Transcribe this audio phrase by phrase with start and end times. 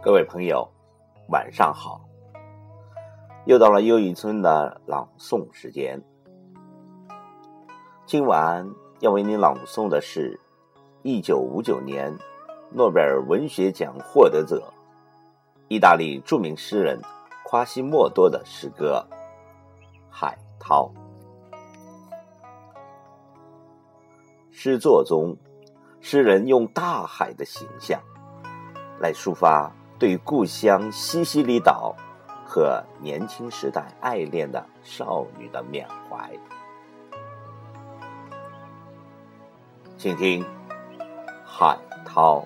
[0.00, 0.66] 各位朋友，
[1.28, 2.00] 晚上好！
[3.46, 6.00] 又到了又一村的朗诵时间。
[8.06, 8.64] 今晚
[9.00, 10.38] 要为您朗诵的是
[11.02, 12.16] 1959年
[12.70, 14.72] 诺贝尔文学奖获得者、
[15.66, 17.00] 意大利著名诗人
[17.44, 19.04] 夸西莫多的诗歌
[20.08, 20.88] 《海涛》。
[24.52, 25.36] 诗作中，
[26.00, 28.00] 诗人用大海的形象
[29.00, 29.68] 来抒发。
[29.98, 31.94] 对故乡西西里岛
[32.46, 36.30] 和年轻时代爱恋的少女的缅怀，
[39.96, 40.44] 请听
[41.44, 42.40] 《海涛》。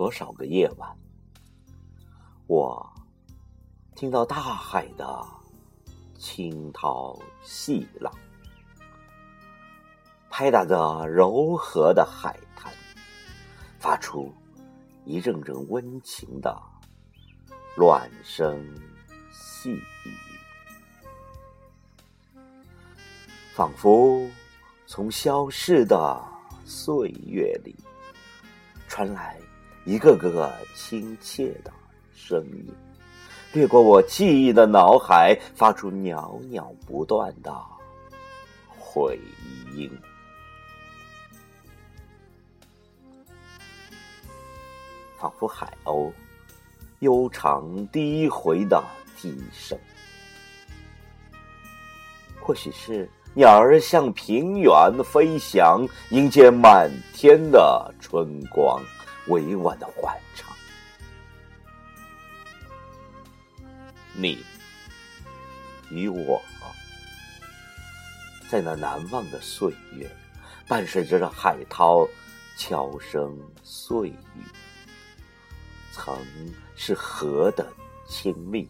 [0.00, 0.96] 多少个夜晚，
[2.46, 2.90] 我
[3.94, 5.22] 听到大海的
[6.18, 8.10] 清涛细浪，
[10.30, 12.72] 拍打着柔和的海滩，
[13.78, 14.32] 发出
[15.04, 16.58] 一阵阵温情的
[17.76, 18.58] 卵声
[19.30, 20.16] 细语，
[23.52, 24.26] 仿佛
[24.86, 26.18] 从消逝的
[26.64, 27.76] 岁月里
[28.88, 29.38] 传来。
[29.84, 31.72] 一个个亲切的
[32.14, 32.66] 声音，
[33.52, 37.52] 掠过我记忆的脑海，发出袅袅不断的
[38.68, 39.18] 回
[39.74, 39.90] 音，
[45.18, 46.12] 仿佛海鸥
[47.00, 48.82] 悠长低回的
[49.16, 49.78] 低声。
[52.38, 54.72] 或许是鸟儿向平原
[55.04, 58.82] 飞翔，迎接满天的春光。
[59.30, 60.54] 委婉的欢唱，
[64.12, 64.44] 你
[65.88, 66.42] 与我，
[68.50, 70.10] 在那难忘的岁月，
[70.66, 72.06] 伴随着这海涛
[72.56, 74.42] 悄声碎语，
[75.92, 76.18] 曾
[76.76, 77.66] 是何等
[78.08, 78.68] 亲密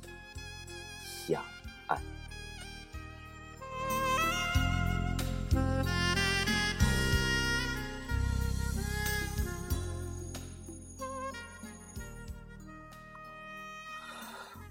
[1.26, 1.42] 相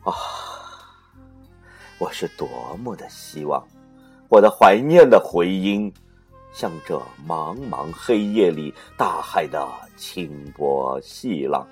[0.09, 0.16] 啊！
[1.97, 2.47] 我是多
[2.81, 3.62] 么的希望，
[4.30, 5.94] 我的怀念的回音，
[6.53, 6.97] 像这
[7.28, 9.68] 茫茫黑夜里大海的
[9.98, 11.68] 清波细浪，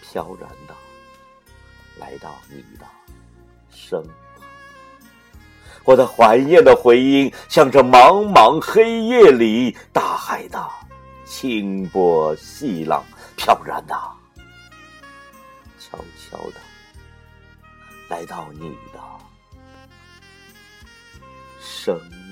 [0.00, 0.74] 飘然的
[1.98, 2.86] 来到你的
[3.70, 4.14] 身旁。
[5.84, 10.66] 我的怀念的回音，像这茫茫黑夜里大海的
[11.26, 13.04] 清波细浪，
[13.36, 13.94] 飘然的，
[15.78, 16.73] 悄悄的。
[18.14, 19.00] 来到你的
[21.60, 22.23] 生。